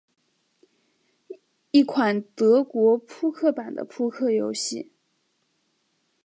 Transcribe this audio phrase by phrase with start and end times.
[1.69, 4.91] 一款德州扑克版的扑克游戏。